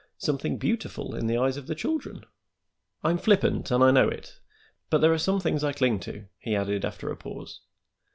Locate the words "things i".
5.39-5.73